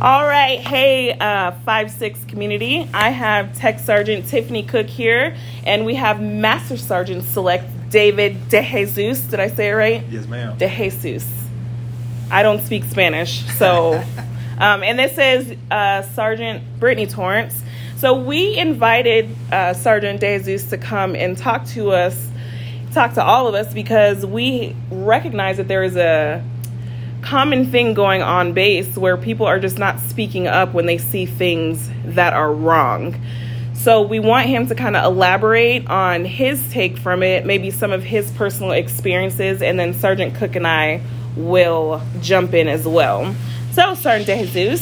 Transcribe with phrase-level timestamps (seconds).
[0.00, 2.90] All right, hey, uh, five six community.
[2.92, 9.30] I have Tech Sergeant Tiffany Cook here, and we have Master Sergeant Select David DeJesus.
[9.30, 10.04] Did I say it right?
[10.10, 10.58] Yes, ma'am.
[10.58, 11.24] DeJesus.
[12.28, 13.94] I don't speak Spanish, so.
[14.58, 17.62] um, and this is uh, Sergeant Brittany Torrance.
[17.96, 22.30] So we invited uh, Sergeant DeJesus to come and talk to us,
[22.92, 26.44] talk to all of us, because we recognize that there is a
[27.24, 31.26] common thing going on base where people are just not speaking up when they see
[31.26, 33.16] things that are wrong.
[33.74, 37.92] So we want him to kind of elaborate on his take from it, maybe some
[37.92, 41.02] of his personal experiences, and then Sergeant Cook and I
[41.36, 43.34] will jump in as well.
[43.72, 44.80] So, Sergeant DeJesus,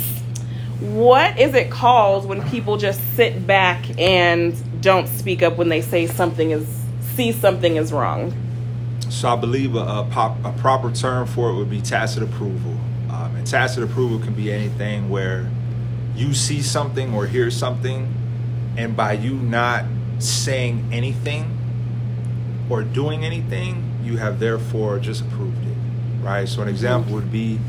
[0.80, 5.80] what is it called when people just sit back and don't speak up when they
[5.80, 6.66] say something is
[7.14, 8.32] see something is wrong?
[9.12, 12.72] So I believe a, a, pop, a proper term for it would be tacit approval.
[13.10, 15.50] Um, and tacit approval can be anything where
[16.16, 18.12] you see something or hear something,
[18.76, 19.84] and by you not
[20.18, 21.58] saying anything
[22.70, 25.76] or doing anything, you have therefore just approved it,
[26.22, 26.48] right?
[26.48, 27.60] So an example would be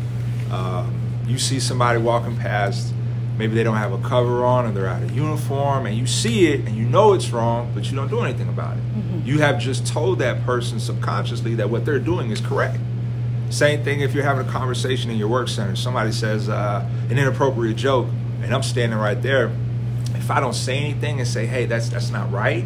[0.50, 0.96] um,
[1.28, 2.94] you see somebody walking past,
[3.38, 6.48] maybe they don't have a cover on or they're out of uniform, and you see
[6.48, 8.84] it and you know it's wrong, but you don't do anything about it.
[8.84, 9.28] Mm-hmm.
[9.28, 12.80] You have just told that person subconsciously that what they're doing is correct.
[13.50, 15.76] Same thing if you're having a conversation in your work center.
[15.76, 18.08] Somebody says uh, an inappropriate joke,
[18.42, 19.52] and I'm standing right there.
[20.16, 22.66] If I don't say anything and say, "Hey, that's that's not right,"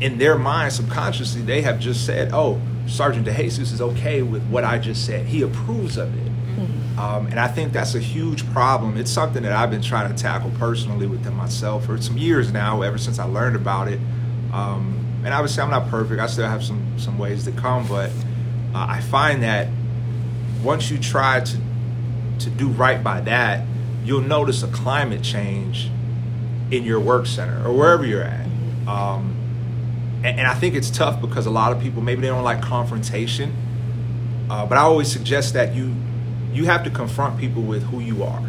[0.00, 4.64] in their mind, subconsciously, they have just said, "Oh, Sergeant DeJesus is okay with what
[4.64, 5.26] I just said.
[5.26, 6.32] He approves of it."
[6.96, 7.00] Mm-hmm.
[7.00, 8.96] Um, and I think that's a huge problem.
[8.96, 12.82] It's something that I've been trying to tackle personally within myself for some years now,
[12.82, 14.00] ever since I learned about it.
[14.52, 16.20] Um, and obviously, I'm not perfect.
[16.20, 18.10] I still have some some ways to come, but
[18.74, 19.68] uh, I find that
[20.62, 21.58] once you try to
[22.40, 23.66] to do right by that,
[24.04, 25.90] you'll notice a climate change
[26.70, 28.46] in your work center or wherever you're at.
[28.86, 29.34] Um,
[30.24, 32.60] and, and, I think it's tough because a lot of people maybe they don't like
[32.60, 33.54] confrontation.
[34.48, 35.92] Uh, but I always suggest that you
[36.56, 38.42] you have to confront people with who you are,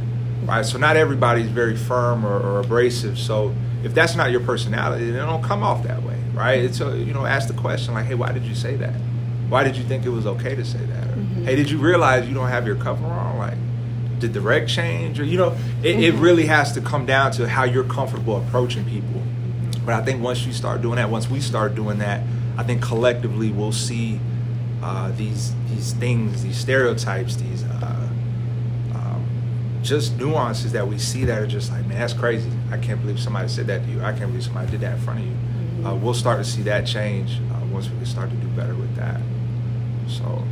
[0.46, 0.66] right?
[0.66, 3.20] So not everybody's very firm or, or abrasive.
[3.20, 3.54] So
[3.84, 6.60] if that's not your personality, then don't come off that way, right?
[6.60, 8.94] It's a, you know, ask the question like, hey, why did you say that?
[9.50, 11.08] Why did you think it was okay to say that?
[11.08, 11.44] Or, mm-hmm.
[11.44, 13.38] Hey, did you realize you don't have your cover on?
[13.38, 13.58] Like,
[14.20, 15.20] did the reg change?
[15.20, 15.52] Or you know,
[15.84, 16.04] it, mm-hmm.
[16.04, 19.22] it really has to come down to how you're comfortable approaching people.
[19.86, 22.22] But I think once you start doing that, once we start doing that,
[22.58, 24.20] I think collectively we'll see
[24.82, 28.10] uh, these these things, these stereotypes, these uh,
[28.94, 29.26] um,
[29.82, 32.52] just nuances that we see that are just like, man, that's crazy.
[32.72, 34.02] I can't believe somebody said that to you.
[34.02, 35.32] I can't believe somebody did that in front of you.
[35.32, 35.88] Mm-hmm.
[35.88, 38.76] Uh, we'll start to see that change uh, once we can start to do better
[38.76, 39.20] with that.
[40.08, 40.44] So,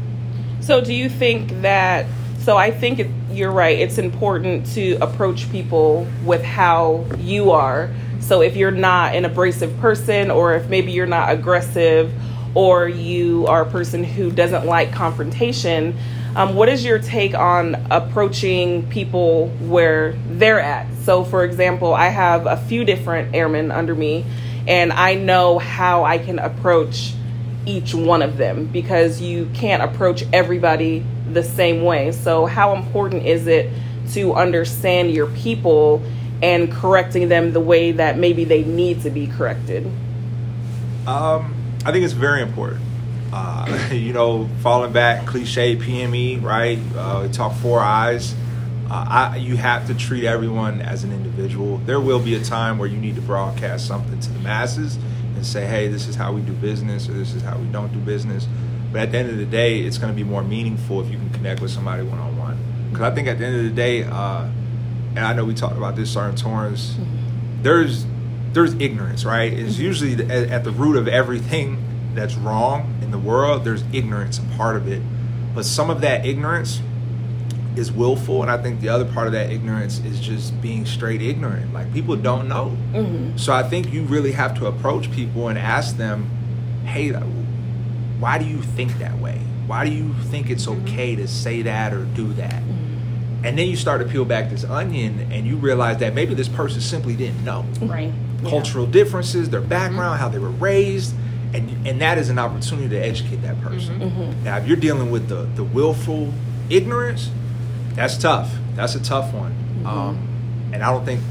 [0.59, 2.05] so do you think that?
[2.39, 3.77] So I think it, you're right.
[3.77, 7.91] It's important to approach people with how you are.
[8.19, 12.11] So if you're not an abrasive person, or if maybe you're not aggressive
[12.55, 15.95] or you are a person who doesn't like confrontation,
[16.35, 20.87] um, what is your take on approaching people where they're at?
[21.03, 24.25] So, for example, I have a few different airmen under me,
[24.67, 27.13] and I know how I can approach
[27.65, 32.11] each one of them because you can't approach everybody the same way.
[32.11, 33.69] So, how important is it
[34.11, 36.03] to understand your people
[36.43, 39.89] and correcting them the way that maybe they need to be corrected?
[41.07, 41.54] Um,
[41.85, 42.81] I think it's very important.
[43.31, 46.79] Uh, you know, falling back, cliche PME, right?
[46.95, 48.33] Uh, talk four eyes.
[48.89, 51.77] Uh, I, you have to treat everyone as an individual.
[51.77, 54.95] There will be a time where you need to broadcast something to the masses
[55.35, 57.93] and say, hey, this is how we do business or this is how we don't
[57.93, 58.47] do business.
[58.91, 61.17] But at the end of the day, it's going to be more meaningful if you
[61.17, 62.57] can connect with somebody one on one.
[62.89, 64.47] Because I think at the end of the day, uh,
[65.15, 67.61] and I know we talked about this, Sergeant Torrance, mm-hmm.
[67.61, 68.05] there's
[68.55, 69.51] there's ignorance, right?
[69.51, 71.77] It's usually at, at the root of everything
[72.15, 73.65] that's wrong in the world.
[73.65, 75.01] There's ignorance a part of it,
[75.53, 76.81] but some of that ignorance
[77.75, 81.21] is willful, and I think the other part of that ignorance is just being straight
[81.21, 81.73] ignorant.
[81.73, 83.37] Like people don't know, mm-hmm.
[83.37, 86.29] so I think you really have to approach people and ask them,
[86.85, 89.41] "Hey, why do you think that way?
[89.67, 90.85] Why do you think it's mm-hmm.
[90.85, 93.45] okay to say that or do that?" Mm-hmm.
[93.45, 96.47] And then you start to peel back this onion, and you realize that maybe this
[96.47, 97.65] person simply didn't know.
[97.81, 98.13] Right
[98.49, 100.21] cultural differences, their background, mm-hmm.
[100.21, 101.15] how they were raised,
[101.53, 103.99] and and that is an opportunity to educate that person.
[103.99, 104.21] Mm-hmm.
[104.21, 104.43] mm-hmm.
[104.43, 106.33] Now, if you're dealing with the the willful
[106.69, 107.29] ignorance,
[107.93, 108.53] that's tough.
[108.75, 109.87] That's a tough one, mm-hmm.
[109.87, 111.21] um, and I don't think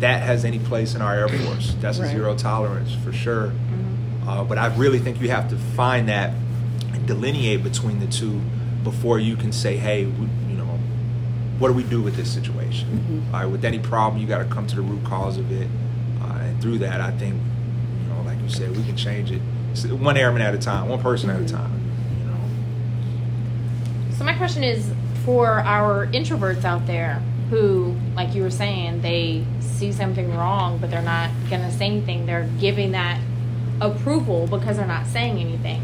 [0.00, 1.74] that has any place in our Air Force.
[1.80, 2.08] That's right.
[2.08, 3.48] a zero tolerance for sure.
[3.48, 4.28] Mm-hmm.
[4.28, 6.34] Uh, but I really think you have to find that
[6.92, 8.40] and delineate between the two
[8.82, 10.78] before you can say, hey, we, you know,
[11.58, 12.88] what do we do with this situation?
[12.88, 13.34] Mm-hmm.
[13.34, 15.68] All right, with any problem, you got to come to the root cause of it,
[16.62, 19.42] through that, I think, you know, like you said, we can change it
[19.90, 21.80] one airman at a time, one person at a time.
[22.18, 22.40] You know.
[24.16, 24.90] So my question is
[25.24, 30.90] for our introverts out there who, like you were saying, they see something wrong, but
[30.90, 32.26] they're not gonna say anything.
[32.26, 33.20] They're giving that
[33.80, 35.82] approval because they're not saying anything.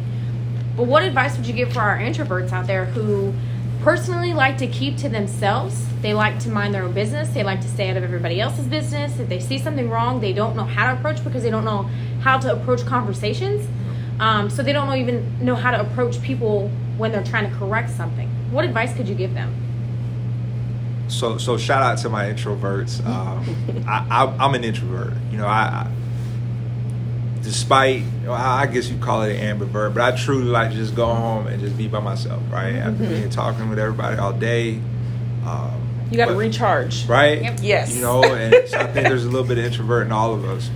[0.76, 3.34] But what advice would you give for our introverts out there who
[3.82, 5.84] personally like to keep to themselves?
[6.00, 7.28] They like to mind their own business.
[7.30, 9.18] They like to stay out of everybody else's business.
[9.18, 11.82] If they see something wrong, they don't know how to approach because they don't know
[12.20, 13.66] how to approach conversations.
[14.20, 17.56] Um, so they don't know, even know how to approach people when they're trying to
[17.56, 18.28] correct something.
[18.50, 19.54] What advice could you give them?
[21.08, 23.04] So, so shout out to my introverts.
[23.06, 25.14] Um, I, I, I'm an introvert.
[25.30, 25.90] You know, I, I
[27.48, 31.06] despite I guess you call it an ambivert, but I truly like to just go
[31.06, 32.74] home and just be by myself, right?
[32.76, 34.80] After being talking with everybody all day.
[35.46, 35.80] Um,
[36.10, 37.06] You got to recharge.
[37.06, 37.40] right?
[37.40, 37.58] Yep.
[37.62, 37.94] Yes.
[37.96, 40.44] You know, and so I think there's a little bit of introvert in all of
[40.44, 40.70] us.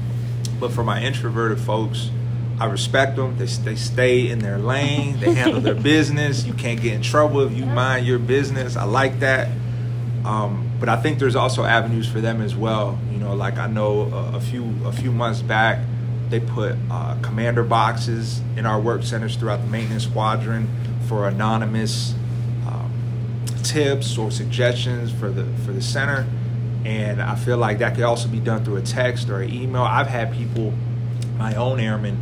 [0.59, 2.11] But for my introverted folks,
[2.59, 3.37] I respect them.
[3.37, 5.19] They, they stay in their lane.
[5.21, 6.45] They handle their business.
[6.47, 8.77] You can't get in trouble if you mind your business.
[8.77, 9.49] I like that.
[10.25, 12.99] Um, but I think there's also avenues for them as well.
[13.11, 15.81] You know, like I know a, a few a few months back,
[16.33, 20.67] they put uh, commander boxes in our work centers throughout the maintenance squadron
[21.07, 22.15] for anonymous
[22.67, 22.91] um,
[23.63, 26.27] tips or suggestions for the for the center.
[26.87, 29.83] And I feel like that could also be done through a text or an email.
[29.83, 30.73] I've had people,
[31.37, 32.19] my own airmen,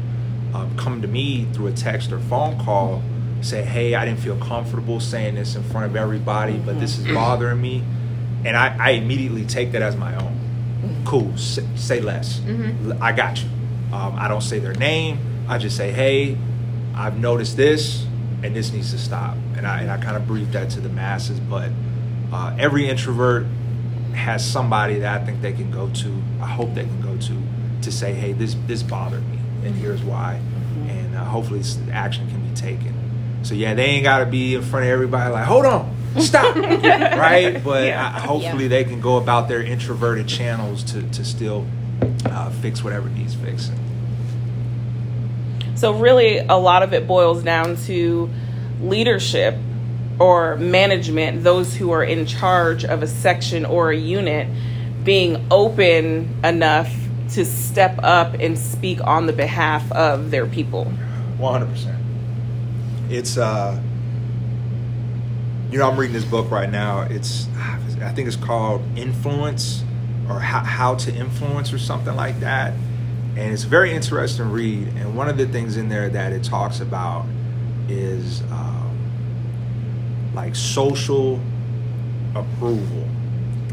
[0.54, 3.02] um, come to me through a text or phone call,
[3.42, 7.06] say, "Hey, I didn't feel comfortable saying this in front of everybody, but this is
[7.14, 7.84] bothering me,"
[8.44, 10.36] and I, I immediately take that as my own.
[11.04, 12.40] Cool, say, say less.
[12.40, 13.00] Mhm.
[13.00, 13.48] I got you.
[13.92, 15.18] Um, I don't say their name.
[15.48, 16.36] I just say, "Hey,
[16.94, 18.04] I've noticed this,
[18.42, 20.88] and this needs to stop." And I and I kind of brief that to the
[20.88, 21.40] masses.
[21.40, 21.70] But
[22.32, 23.46] uh, every introvert
[24.14, 26.22] has somebody that I think they can go to.
[26.40, 30.02] I hope they can go to to say, "Hey, this this bothered me, and here's
[30.02, 30.40] why,"
[30.88, 32.94] and uh, hopefully action can be taken.
[33.42, 36.54] So yeah, they ain't got to be in front of everybody like, "Hold on, stop,"
[36.56, 37.60] right?
[37.64, 38.12] But Yeah.
[38.14, 38.68] I, hopefully Yeah.
[38.68, 41.64] they can go about their introverted channels to to still
[42.26, 43.78] uh, fix whatever needs fixing.
[45.76, 48.28] So really, a lot of it boils down to
[48.82, 49.56] leadership
[50.18, 54.46] or management, those who are in charge of a section or a unit,
[55.02, 56.94] being open enough
[57.30, 60.84] to step up and speak on the behalf of their people.
[61.38, 61.96] One hundred percent.
[63.08, 63.80] It's uh,
[65.70, 67.02] you know, I'm reading this book right now.
[67.02, 67.48] It's
[68.02, 69.84] I think it's called Influence
[70.30, 72.72] or how, how to Influence or something like that.
[73.36, 74.88] And it's a very interesting read.
[74.96, 77.26] And one of the things in there that it talks about
[77.88, 78.98] is um,
[80.34, 81.40] like social
[82.34, 83.08] approval,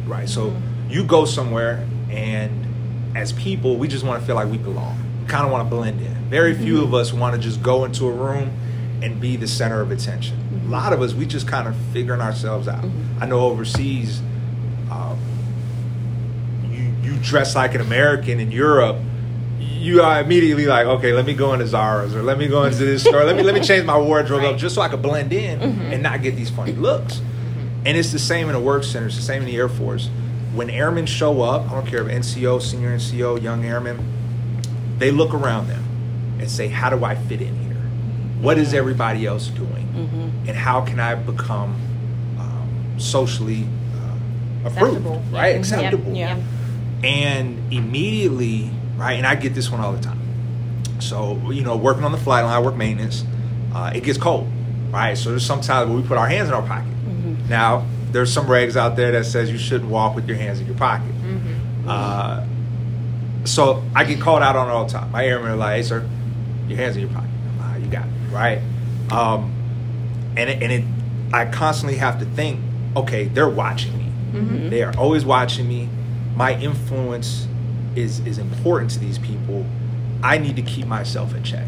[0.06, 0.28] right?
[0.28, 0.56] So
[0.90, 2.66] you go somewhere, and
[3.16, 4.98] as people, we just want to feel like we belong.
[5.22, 6.14] We kind of want to blend in.
[6.30, 8.52] Very few of us want to just go into a room
[9.02, 10.38] and be the center of attention.
[10.66, 12.86] A lot of us, we just kind of figuring ourselves out.
[13.20, 14.22] I know overseas,
[14.92, 15.20] um,
[17.08, 18.98] you dress like an American in Europe,
[19.60, 22.80] you are immediately like, okay, let me go into Zara's or let me go into
[22.80, 23.24] this store.
[23.24, 25.82] Let me let me change my wardrobe up just so I can blend in mm-hmm.
[25.94, 27.16] and not get these funny looks.
[27.16, 27.88] Mm-hmm.
[27.88, 29.08] And it's the same in a work center.
[29.08, 30.10] It's the same in the Air Force.
[30.54, 34.00] When airmen show up, I don't care if NCO, senior NCO, young airmen,
[34.98, 35.84] they look around them
[36.40, 37.76] and say, how do I fit in here?
[38.42, 38.78] What is mm-hmm.
[38.78, 39.68] everybody else doing?
[40.48, 41.76] And how can I become
[42.40, 43.64] um, socially
[43.96, 44.98] uh, approved?
[44.98, 45.24] Acceptable.
[45.32, 45.56] Right?
[45.56, 46.14] Acceptable.
[46.14, 46.40] Yeah.
[47.04, 50.20] And immediately, right, and I get this one all the time.
[51.00, 53.24] So, you know, working on the flight line, I work maintenance,
[53.74, 54.48] uh, it gets cold,
[54.92, 55.16] right?
[55.18, 56.92] So there's sometimes where we put our hands in our pocket.
[57.50, 60.66] Now, there's some regs out there that says you shouldn't walk with your hands in
[60.66, 61.12] your pocket.
[61.88, 62.46] Uh,
[63.46, 65.12] so I get called out on it all the time.
[65.12, 66.10] My airmen are like, hey, sir,
[66.68, 67.30] your hands in your pocket.
[67.30, 68.62] I'm like, "Ah, you got it, right?
[69.12, 69.54] Um,
[70.36, 70.84] and it, and it,
[71.34, 72.60] I constantly have to think,
[72.96, 74.12] okay, they're watching me.
[74.70, 75.88] They are always watching me.
[76.38, 77.48] My influence
[77.96, 79.66] is is important to these people.
[80.22, 81.66] I need to keep myself in check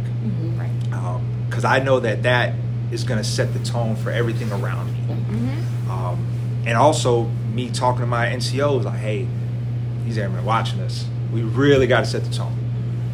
[0.58, 1.22] Right.
[1.50, 2.54] because I know that that
[2.92, 5.16] is going to set the tone for everything around me.
[5.16, 5.92] Mm-hmm.
[5.92, 7.24] Um, and also
[7.54, 9.28] me talking to my NCOs like, hey,
[10.06, 11.06] these airmen watching us.
[11.34, 12.56] We really got to set the tone.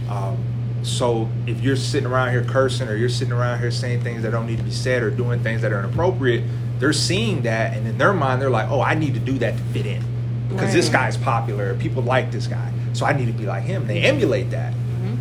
[0.09, 0.37] Um,
[0.83, 4.31] so if you're sitting around here cursing or you're sitting around here saying things that
[4.31, 6.43] don't need to be said or doing things that are inappropriate,
[6.79, 9.57] they're seeing that and in their mind they're like, oh, I need to do that
[9.57, 10.03] to fit in
[10.49, 10.93] because this Right.
[10.93, 11.73] guy's popular.
[11.75, 13.87] People like this guy, so I need to be like him.
[13.87, 14.73] They emulate that.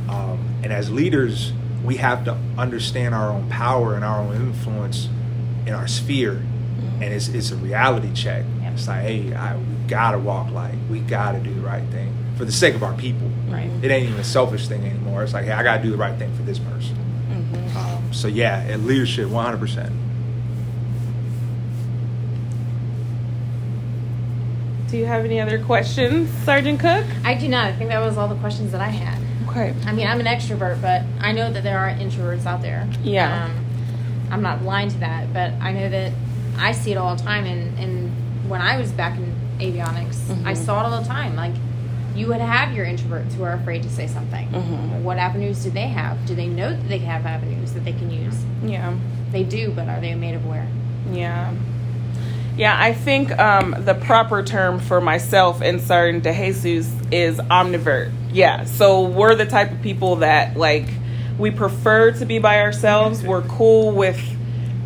[0.09, 1.53] Um, and as leaders,
[1.85, 5.09] we have to understand our own power and our own influence
[5.67, 6.43] in our sphere,
[7.01, 8.45] and it's, it's a reality check.
[8.63, 8.73] Yep.
[8.75, 12.45] It's like, hey, I, we gotta walk like we gotta do the right thing for
[12.45, 13.29] the sake of our people.
[13.49, 13.71] Right.
[13.83, 15.23] It ain't even a selfish thing anymore.
[15.23, 16.97] It's like, hey, I gotta do the right thing for this person.
[17.31, 17.77] Mm-hmm.
[17.77, 19.93] Um, so yeah, and leadership, one hundred percent.
[24.89, 27.05] Do you have any other questions, Sergeant Cook?
[27.25, 27.67] I do not.
[27.67, 29.19] I think that was all the questions that I had.
[29.49, 29.75] Okay.
[29.87, 32.89] I mean, I'm an extrovert, but I know that there are introverts out there.
[33.03, 33.45] Yeah.
[33.47, 33.65] Um,
[34.31, 36.13] I'm not blind to that, but I know that
[36.59, 37.45] I see it all the time.
[37.45, 40.57] And, and when I was back in avionics, I Mhm.
[40.57, 41.35] saw it all the time.
[41.35, 41.55] Like,
[42.15, 44.49] you would have your introverts who are afraid to say something.
[44.49, 45.03] Mhm.
[45.03, 46.25] What avenues do they have?
[46.27, 48.37] Do they know that they have avenues that they can use?
[48.65, 48.93] Yeah.
[49.33, 50.67] They do, but are they made aware?
[51.13, 51.51] Yeah.
[52.57, 58.13] Yeah, I think um, the proper term for myself and Sergeant DeJesus is omnivert.
[58.33, 60.87] Yeah, so we're the type of people that, like,
[61.37, 63.25] we prefer to be by ourselves.
[63.25, 64.21] We're cool with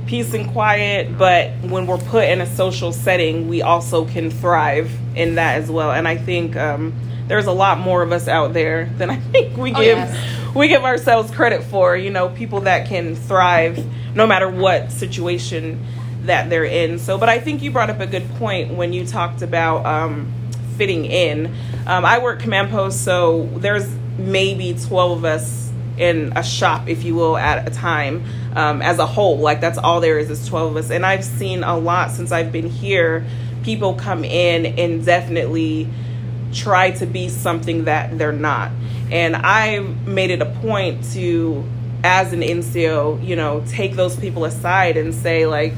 [0.06, 4.90] peace and quiet, but when we're put in a social setting, we also can thrive
[5.14, 5.92] in that as well.
[5.92, 6.94] And I think um,
[7.26, 10.54] there's a lot more of us out there than I think we Oh, give yes.
[10.54, 11.94] we give ourselves credit for.
[11.98, 13.84] You know, people that can thrive
[14.16, 15.84] no matter what situation
[16.22, 16.98] that they're in.
[16.98, 20.32] So, but I think you brought up a good point when you talked about um,
[20.76, 21.54] fitting in.
[21.87, 27.04] Um, I work command post, so there's maybe 12 of us in a shop, if
[27.04, 29.38] you will, at a time um, as a whole.
[29.38, 30.90] Like that's all there is is 12 of us.
[30.90, 33.26] And I've seen a lot since I've been here.
[33.62, 35.88] People come in and definitely
[36.52, 38.70] try to be something that they're not.
[39.10, 41.64] And I made it a point to,
[42.04, 45.75] as an NCO, you know, take those people aside and say, like,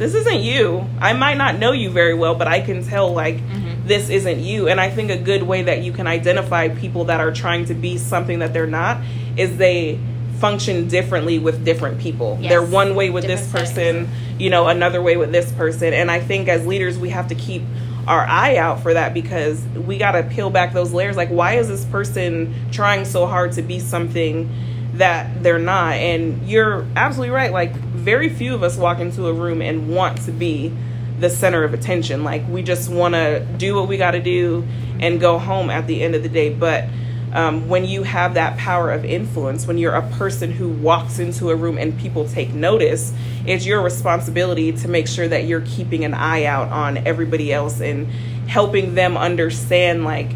[0.00, 0.86] this isn't you.
[0.98, 3.86] I might not know you very well, but I can tell, like, mm-hmm.
[3.86, 4.66] this isn't you.
[4.66, 7.74] And I think a good way that you can identify people that are trying to
[7.74, 9.02] be something that they're not
[9.36, 10.00] is they
[10.38, 12.38] function differently with different people.
[12.40, 12.48] Yes.
[12.48, 15.92] They're one way with this Different person, you know, another way with this person.
[15.92, 17.62] And I think as leaders, we have to keep
[18.06, 21.14] our eye out for that because we got to peel back those layers.
[21.14, 24.50] Like, why is this person trying so hard to be something
[24.94, 25.96] that they're not?
[25.96, 27.52] And you're absolutely right.
[27.52, 30.72] Like, very few of us walk into a room and want to be
[31.18, 32.24] the center of attention.
[32.24, 34.66] Like, we just want to do what we got to do
[34.98, 36.52] and go home at the end of the day.
[36.52, 36.86] But
[37.32, 41.50] um, when you have that power of influence, when you're a person who walks into
[41.50, 43.12] a room and people take notice,
[43.46, 47.80] it's your responsibility to make sure that you're keeping an eye out on everybody else
[47.80, 48.08] and
[48.48, 50.32] helping them understand like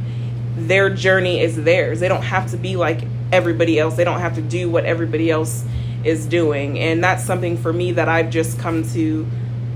[0.57, 1.99] their journey is theirs.
[1.99, 3.01] They don't have to be like
[3.33, 5.65] everybody else, they don't have to do what everybody else
[6.05, 6.79] is doing.
[6.79, 9.27] And that's something for me that I've just come to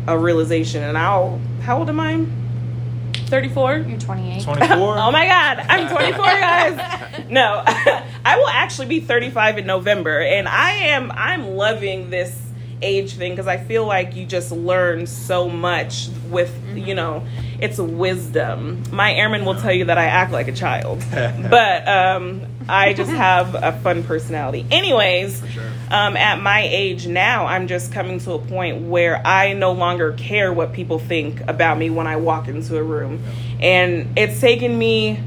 [0.06, 0.82] a realization.
[0.82, 2.26] And I'll, how old am I?
[3.28, 3.76] 34?
[3.78, 4.42] You're 28.
[4.42, 4.68] 24?
[4.70, 7.30] oh my god, I'm 24, guys.
[7.30, 7.62] No,
[8.25, 12.37] I will actually be 35 in November, and I am I'm loving this
[12.80, 17.26] age thing because I feel like you just learn so much with you know
[17.61, 18.82] it's wisdom.
[18.92, 23.11] My airman will tell you that I act like a child, but um, I just
[23.11, 24.67] have a fun personality.
[24.71, 25.71] Anyways, sure.
[25.91, 30.13] um, at my age now, I'm just coming to a point where I no longer
[30.13, 33.23] care what people think about me when I walk into a room.
[33.61, 35.21] And it's taken me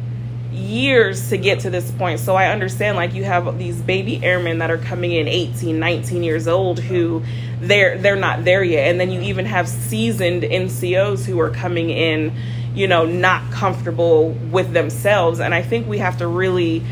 [0.51, 2.19] years to get to this point.
[2.19, 6.23] So I understand like you have these baby airmen that are coming in 18, 19
[6.23, 7.23] years old who
[7.59, 8.89] they're they're not there yet.
[8.89, 12.33] And then you even have seasoned NCOs who are coming in,
[12.75, 15.39] you know, not comfortable with themselves.
[15.39, 16.83] And I think we have to really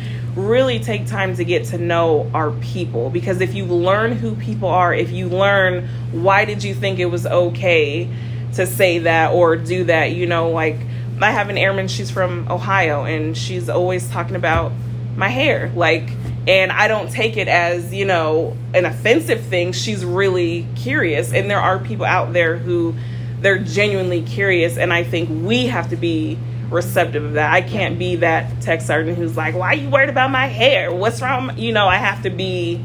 [0.47, 4.69] really take time to get to know our people because if you learn who people
[4.69, 8.09] are, if you learn why did you think it was okay
[8.53, 10.77] to say that or do that, you know, like
[11.21, 14.71] I have an airman, she's from Ohio and she's always talking about
[15.15, 15.71] my hair.
[15.75, 16.09] Like
[16.47, 19.71] and I don't take it as, you know, an offensive thing.
[19.71, 22.95] She's really curious and there are people out there who
[23.41, 26.37] they're genuinely curious and I think we have to be
[26.69, 27.51] receptive of that.
[27.51, 30.93] I can't be that tech sergeant who's like, "Why are you worried about my hair?
[30.93, 32.83] What's wrong?" You know, I have to be.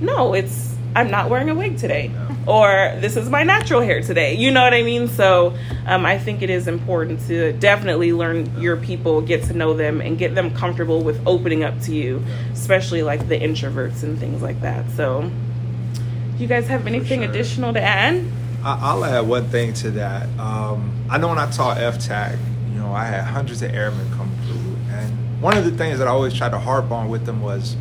[0.00, 2.10] No, it's I'm not wearing a wig today,
[2.46, 4.34] or this is my natural hair today.
[4.34, 5.08] You know what I mean?
[5.08, 5.54] So,
[5.86, 10.00] um, I think it is important to definitely learn your people, get to know them,
[10.00, 14.40] and get them comfortable with opening up to you, especially like the introverts and things
[14.40, 14.90] like that.
[14.92, 15.30] So,
[16.36, 17.30] do you guys have anything sure.
[17.30, 18.24] additional to add?
[18.64, 20.28] I- I'll add one thing to that.
[20.38, 22.38] Um, I know when I taught FTAC,
[22.76, 26.06] you know, I had hundreds of airmen come through, and one of the things that
[26.06, 27.74] I always tried to harp on with them was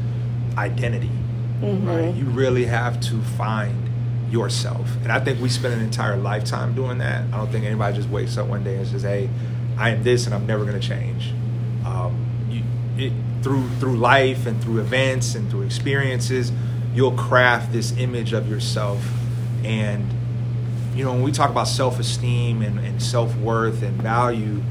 [0.57, 1.11] identity.
[1.59, 1.87] Mm-hmm.
[1.87, 2.15] Right?
[2.15, 3.89] You really have to find
[4.31, 7.25] yourself, and I think we spend an entire lifetime doing that.
[7.33, 9.29] I don't think anybody just wakes up one day and says, "Hey,
[9.77, 11.33] I am this, and I'm never going to change."
[11.85, 12.63] Um, you,
[12.97, 13.11] it,
[13.43, 16.53] through through life and through events and through experiences,
[16.93, 19.05] you'll craft this image of yourself,
[19.65, 20.09] and
[20.95, 24.63] you know, when we talk about self esteem and, and self worth and value,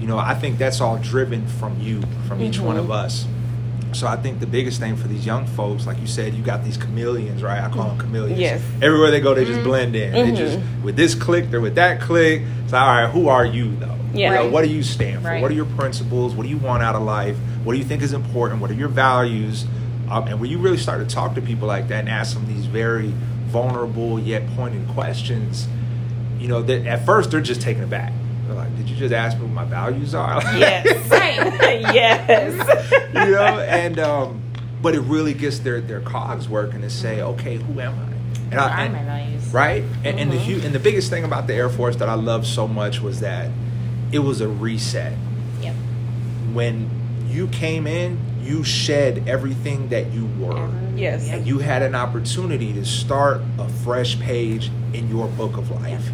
[0.00, 3.04] you know, I think that's all driven from you, from each one of Mhm.
[3.04, 3.26] us.
[3.92, 6.64] So I think the biggest thing for these young folks, like you said, you got
[6.64, 7.60] these chameleons, right?
[7.62, 8.38] I call them chameleons.
[8.38, 8.60] Yes.
[8.80, 10.12] Everywhere they go, they just blend in.
[10.12, 12.42] They just with this click, they're with that click.
[12.68, 13.96] So all right, who are you though?
[14.14, 14.30] Yeah.
[14.34, 14.52] Know, Right.
[14.52, 15.28] what do you stand for?
[15.28, 15.42] Right.
[15.42, 16.34] What are your principles?
[16.34, 17.36] What do you want out of life?
[17.64, 18.60] What do you think is important?
[18.60, 19.66] What are your values?
[20.10, 22.46] Um, and when you really start to talk to people like that and ask them
[22.46, 23.12] these very
[23.48, 25.66] vulnerable yet pointed questions,
[26.38, 28.12] you know, that at first they're just taken aback.
[28.50, 30.86] They're like, "Did you just ask me what my values are?" Yes.
[31.10, 31.80] Right.
[31.94, 32.90] yes.
[33.14, 34.42] you know, and um,
[34.82, 38.02] but it really gets their their cogs working to say, okay, who am I?
[38.02, 39.46] And What are and- my values?
[39.52, 39.84] right?
[40.04, 40.60] And, and the Mhm.
[40.60, 43.20] hu- and the biggest thing about the Air Force that I loved so much was
[43.20, 43.50] that
[44.12, 45.12] it was a reset.
[45.60, 45.74] Yep.
[46.52, 46.90] When
[47.28, 50.68] you came in, you shed everything that you were.
[50.96, 51.28] Yes.
[51.28, 56.10] And you had an opportunity to start a fresh page in your book of life.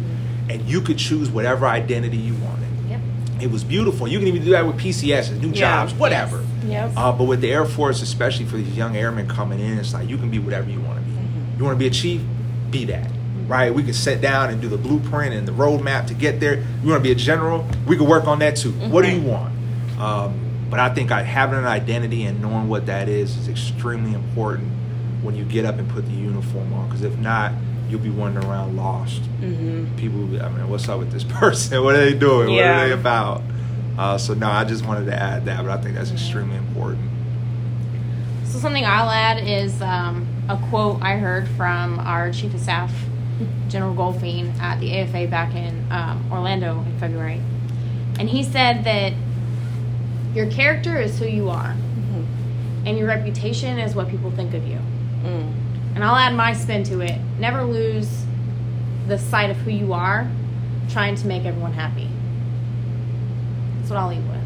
[0.49, 2.67] And you could choose whatever identity you wanted.
[2.89, 3.01] Yep.
[3.41, 4.07] It was beautiful.
[4.07, 5.53] You can even do that with PCSs, new Yeah.
[5.85, 6.43] jobs, whatever.
[6.65, 6.91] Yep.
[6.95, 10.09] Uh, but with the Air Force, especially for these young airmen coming in, it's like
[10.09, 11.11] you can be whatever you want to be.
[11.11, 11.59] Mm-hmm.
[11.59, 12.21] You want to be a chief,
[12.71, 13.11] be that.
[13.47, 13.73] Right?
[13.73, 16.55] We can sit down and do the blueprint and the roadmap to get there.
[16.83, 18.71] You want to be a general, we can work on that too.
[18.71, 19.53] What do you want?
[19.99, 20.39] Um,
[20.69, 24.67] but I think I, having an identity and knowing what that is is extremely important
[25.21, 26.87] when you get up and put the uniform on.
[26.87, 27.53] Because if not,
[27.89, 29.21] you'll be wandering around lost.
[29.41, 29.95] Mm-hmm.
[29.95, 31.83] People, will be, I mean, what's up with this person?
[31.83, 32.49] What are they doing?
[32.49, 33.41] What are they about?
[33.97, 37.09] Uh, so no, I just wanted to add that, but I think that's extremely important.
[38.45, 42.93] So something I'll add is um, a quote I heard from our chief of staff,
[43.67, 47.41] General Goldfein, at the AFA back in um, Orlando in February,
[48.19, 49.13] and he said that
[50.33, 51.75] your character is who you are,
[52.85, 54.79] and your reputation is what people think of you.
[55.23, 55.66] Mm.
[55.97, 57.19] And I'll add my spin to it.
[57.39, 58.07] Never lose
[59.07, 60.29] the sight of who you are,
[60.89, 62.07] trying to make everyone happy.
[63.79, 64.37] That's what I'll leave with.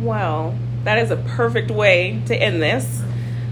[0.00, 3.02] Well, that is a perfect way to end this.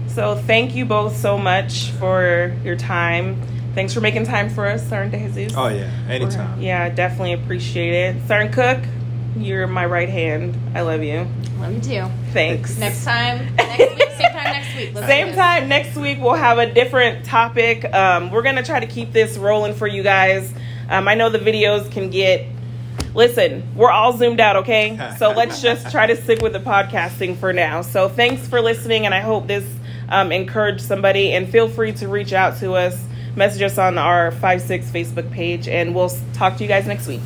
[0.07, 3.41] So thank you both so much for your time.
[3.75, 5.57] Thanks for making time for us, Sergeant Jesus.
[5.57, 6.61] Oh yeah, anytime.
[6.61, 8.27] Yeah, definitely appreciate it.
[8.27, 8.79] Sergeant Cook,
[9.37, 10.57] you're my right hand.
[10.75, 11.27] I love you.
[11.59, 12.05] Love you too.
[12.31, 12.77] Thanks.
[12.77, 14.95] Next time, next week, same time next week.
[14.95, 17.85] Let's Same time next week, we'll have a different topic.
[17.93, 20.53] Um, we're going to try to keep this rolling for you guys.
[20.89, 22.47] Um, I know the videos can get.
[23.13, 25.15] Listen, we're all zoomed out, okay?
[25.17, 27.81] So let's just try to stick with the podcasting for now.
[27.81, 29.65] So thanks for listening, and I hope this
[30.09, 31.33] um, encouraged somebody.
[31.33, 33.03] And feel free to reach out to us,
[33.35, 37.07] message us on our 5 6 Facebook page, and we'll talk to you guys next
[37.07, 37.21] week.